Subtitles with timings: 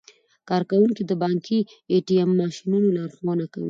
[0.49, 1.59] کارکوونکي د بانکي
[1.91, 3.59] ای ټي ایم ماشینونو لارښوونه کوي.